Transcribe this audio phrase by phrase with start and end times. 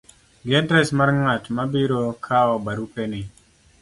[0.45, 3.21] gi adres mar ng'at ma biro kawo barupeni,